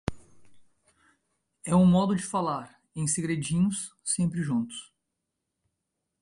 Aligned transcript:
É 1.63 1.75
um 1.75 1.85
modo 1.85 2.15
de 2.15 2.23
falar. 2.25 2.81
Em 2.95 3.05
segredinhos, 3.05 3.93
sempre 4.03 4.41
juntos. 4.41 4.91